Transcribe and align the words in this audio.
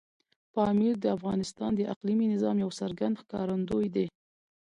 پامیر 0.53 0.93
د 1.01 1.05
افغانستان 1.17 1.71
د 1.75 1.81
اقلیمي 1.93 2.25
نظام 2.33 2.55
یو 2.63 2.71
څرګند 2.79 3.19
ښکارندوی 3.21 3.87
دی. 3.95 4.07